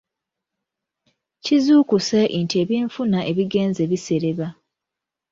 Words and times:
Kizuukuse 1.43 2.19
nti 2.41 2.55
ebyenfuna 2.63 3.19
ebigenze 3.31 3.81
bisereba. 3.91 4.47